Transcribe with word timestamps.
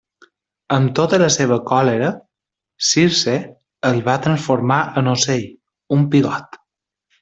Amb 0.77 0.93
tota 0.99 1.19
la 1.23 1.27
seva 1.35 1.57
còlera, 1.73 2.09
Circe 2.93 3.37
el 3.93 4.03
va 4.11 4.19
transformar 4.27 4.83
en 5.03 5.15
ocell, 5.17 5.49
un 6.01 6.13
pigot. 6.17 6.63